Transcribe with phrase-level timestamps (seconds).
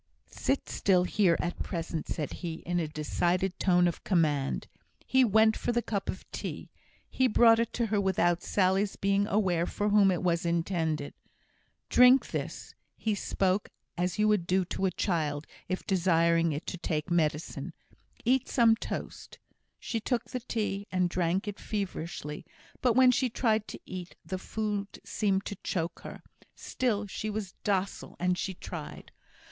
[0.31, 4.67] "Sit still here at present," said he, in a decided tone of command.
[5.05, 6.71] He went for the cup of tea.
[7.07, 11.13] He brought it to her without Sally's being aware for whom it was intended.
[11.87, 16.79] "Drink this!" He spoke as you would do to a child, if desiring it to
[16.79, 17.71] take medicine.
[18.25, 19.37] "Eat some toast."
[19.79, 22.43] She took the tea, and drank it feverishly;
[22.81, 26.23] but when she tried to eat, the food seemed to choke her.
[26.55, 29.11] Still she was docile, and she tried.